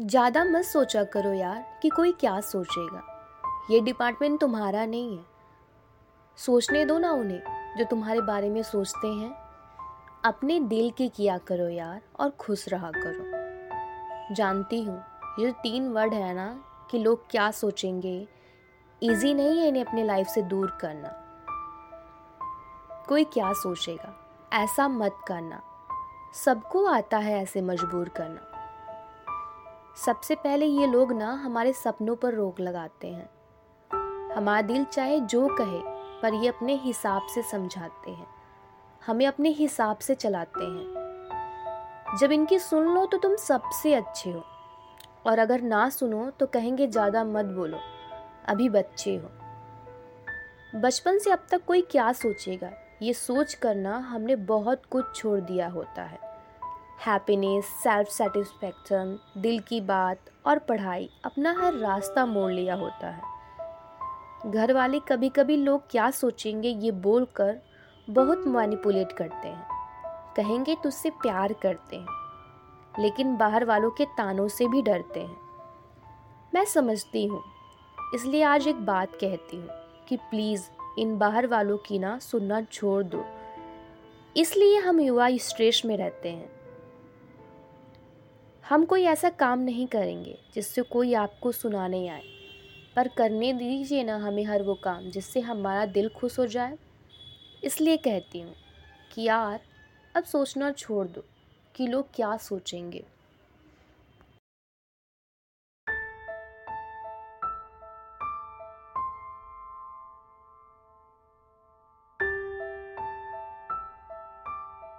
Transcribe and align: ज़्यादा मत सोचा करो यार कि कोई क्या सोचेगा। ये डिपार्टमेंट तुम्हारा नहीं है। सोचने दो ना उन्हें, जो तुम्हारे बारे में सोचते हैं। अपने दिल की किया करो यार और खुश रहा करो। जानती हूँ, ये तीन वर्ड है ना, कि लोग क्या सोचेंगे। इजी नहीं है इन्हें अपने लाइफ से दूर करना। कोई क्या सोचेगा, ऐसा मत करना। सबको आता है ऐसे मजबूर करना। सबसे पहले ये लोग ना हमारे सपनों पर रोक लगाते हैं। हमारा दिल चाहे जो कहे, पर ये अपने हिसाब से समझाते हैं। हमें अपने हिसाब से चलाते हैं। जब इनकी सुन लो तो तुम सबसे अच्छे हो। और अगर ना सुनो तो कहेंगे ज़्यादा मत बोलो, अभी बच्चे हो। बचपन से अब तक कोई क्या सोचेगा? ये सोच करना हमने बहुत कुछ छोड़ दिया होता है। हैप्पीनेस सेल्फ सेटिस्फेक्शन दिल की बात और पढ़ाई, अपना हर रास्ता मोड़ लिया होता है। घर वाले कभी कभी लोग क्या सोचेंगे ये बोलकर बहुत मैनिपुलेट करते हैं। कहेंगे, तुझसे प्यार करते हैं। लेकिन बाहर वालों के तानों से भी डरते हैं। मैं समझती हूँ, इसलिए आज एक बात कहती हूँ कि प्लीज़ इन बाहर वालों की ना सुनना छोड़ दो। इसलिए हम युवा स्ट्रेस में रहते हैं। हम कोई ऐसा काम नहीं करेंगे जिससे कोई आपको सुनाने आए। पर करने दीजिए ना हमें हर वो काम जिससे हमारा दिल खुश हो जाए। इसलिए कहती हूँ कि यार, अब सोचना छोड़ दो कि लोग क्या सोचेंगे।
ज़्यादा 0.00 0.44
मत 0.44 0.64
सोचा 0.64 1.04
करो 1.04 1.32
यार 1.32 1.78
कि 1.82 1.88
कोई 1.88 2.12
क्या 2.12 2.40
सोचेगा। 2.40 3.02
ये 3.70 3.80
डिपार्टमेंट 3.80 4.40
तुम्हारा 4.40 4.86
नहीं 4.86 5.18
है। 5.18 5.24
सोचने 6.36 6.84
दो 6.84 6.98
ना 6.98 7.10
उन्हें, 7.12 7.42
जो 7.78 7.84
तुम्हारे 7.84 8.20
बारे 8.20 8.50
में 8.50 8.62
सोचते 8.62 9.08
हैं। 9.08 9.36
अपने 10.24 10.60
दिल 10.60 10.90
की 10.90 11.08
किया 11.08 11.38
करो 11.38 11.68
यार 11.68 12.00
और 12.20 12.30
खुश 12.30 12.68
रहा 12.68 12.90
करो। 12.90 14.34
जानती 14.34 14.82
हूँ, 14.82 15.02
ये 15.38 15.52
तीन 15.52 15.88
वर्ड 15.88 16.14
है 16.14 16.34
ना, 16.34 16.62
कि 16.90 16.98
लोग 16.98 17.30
क्या 17.30 17.50
सोचेंगे। 17.50 18.28
इजी 19.02 19.34
नहीं 19.34 19.58
है 19.58 19.68
इन्हें 19.68 19.84
अपने 19.84 20.04
लाइफ 20.04 20.26
से 20.26 20.42
दूर 20.42 20.78
करना। 20.80 21.08
कोई 23.08 23.24
क्या 23.24 23.52
सोचेगा, 23.52 24.14
ऐसा 24.52 24.88
मत 24.88 25.20
करना। 25.28 25.62
सबको 26.34 26.86
आता 26.86 27.18
है 27.18 27.42
ऐसे 27.42 27.60
मजबूर 27.60 28.08
करना। 28.08 28.59
सबसे 29.96 30.34
पहले 30.34 30.66
ये 30.66 30.86
लोग 30.86 31.12
ना 31.12 31.32
हमारे 31.34 31.72
सपनों 31.72 32.16
पर 32.16 32.34
रोक 32.34 32.60
लगाते 32.60 33.08
हैं। 33.08 33.28
हमारा 34.34 34.62
दिल 34.62 34.84
चाहे 34.84 35.20
जो 35.20 35.48
कहे, 35.48 35.80
पर 36.22 36.34
ये 36.34 36.48
अपने 36.48 36.74
हिसाब 36.74 37.26
से 37.26 37.42
समझाते 37.42 38.10
हैं। 38.10 38.26
हमें 39.06 39.26
अपने 39.26 39.48
हिसाब 39.48 39.98
से 39.98 40.14
चलाते 40.14 40.64
हैं। 40.64 42.16
जब 42.18 42.32
इनकी 42.32 42.58
सुन 42.58 42.84
लो 42.84 43.06
तो 43.06 43.18
तुम 43.18 43.36
सबसे 43.36 43.94
अच्छे 43.94 44.30
हो। 44.30 44.44
और 45.26 45.38
अगर 45.38 45.60
ना 45.60 45.88
सुनो 45.88 46.30
तो 46.30 46.46
कहेंगे 46.46 46.86
ज़्यादा 46.86 47.24
मत 47.24 47.44
बोलो, 47.44 47.78
अभी 48.48 48.68
बच्चे 48.68 49.16
हो। 49.16 49.30
बचपन 50.80 51.18
से 51.18 51.30
अब 51.30 51.46
तक 51.50 51.64
कोई 51.64 51.82
क्या 51.82 52.12
सोचेगा? 52.12 52.70
ये 53.02 53.12
सोच 53.12 53.54
करना 53.54 53.98
हमने 53.98 54.36
बहुत 54.36 54.82
कुछ 54.86 55.14
छोड़ 55.16 55.40
दिया 55.40 55.68
होता 55.68 56.02
है। 56.02 56.29
हैप्पीनेस 57.06 57.64
सेल्फ 57.64 58.08
सेटिस्फेक्शन 58.08 59.18
दिल 59.36 59.60
की 59.60 59.80
बात 59.80 60.18
और 60.46 60.58
पढ़ाई, 60.58 61.08
अपना 61.24 61.52
हर 61.58 61.74
रास्ता 61.74 62.26
मोड़ 62.26 62.52
लिया 62.52 62.74
होता 62.74 63.08
है। 63.08 64.50
घर 64.50 64.72
वाले 64.72 64.98
कभी 64.98 65.28
कभी 65.28 65.56
लोग 65.56 65.90
क्या 65.90 66.10
सोचेंगे 66.10 66.68
ये 66.68 66.90
बोलकर 66.90 67.58
बहुत 68.10 68.38
मैनिपुलेट 68.38 69.12
करते 69.12 69.48
हैं। 69.48 69.66
कहेंगे, 70.36 70.74
तुझसे 70.74 71.10
प्यार 71.10 71.52
करते 71.52 71.96
हैं। 71.96 73.02
लेकिन 73.02 73.36
बाहर 73.36 73.64
वालों 73.64 73.90
के 73.90 74.04
तानों 74.04 74.48
से 74.48 74.68
भी 74.68 74.82
डरते 74.82 75.20
हैं। 75.20 75.36
मैं 76.54 76.64
समझती 76.64 77.26
हूँ, 77.26 77.42
इसलिए 78.14 78.42
आज 78.42 78.68
एक 78.68 78.86
बात 78.86 79.14
कहती 79.14 79.56
हूँ 79.56 79.68
कि 80.08 80.16
प्लीज़ 80.16 80.68
इन 80.98 81.18
बाहर 81.18 81.46
वालों 81.46 81.78
की 81.78 81.98
ना 81.98 82.18
सुनना 82.18 82.62
छोड़ 82.62 83.02
दो। 83.04 83.24
इसलिए 84.36 84.78
हम 84.78 85.00
युवा 85.00 85.28
स्ट्रेस 85.30 85.82
में 85.84 85.96
रहते 85.96 86.28
हैं। 86.28 86.59
हम 88.70 88.84
कोई 88.84 89.02
ऐसा 89.02 89.28
काम 89.28 89.58
नहीं 89.58 89.86
करेंगे 89.86 90.38
जिससे 90.54 90.82
कोई 90.82 91.14
आपको 91.14 91.52
सुनाने 91.52 92.08
आए। 92.08 92.22
पर 92.96 93.08
करने 93.08 93.52
दीजिए 93.52 94.04
ना 94.04 94.16
हमें 94.16 94.44
हर 94.44 94.62
वो 94.62 94.74
काम 94.74 95.10
जिससे 95.10 95.40
हमारा 95.40 95.86
दिल 95.86 96.08
खुश 96.08 96.38
हो 96.38 96.46
जाए। 96.46 96.78
इसलिए 97.64 97.96
कहती 97.96 98.40
हूँ 98.40 98.54
कि 99.14 99.22
यार, 99.22 99.60
अब 100.16 100.24
सोचना 100.24 100.72
छोड़ 100.72 101.06
दो 101.08 101.24
कि 101.74 101.86
लोग 101.86 102.06
क्या 102.14 102.36
सोचेंगे। 102.36 103.04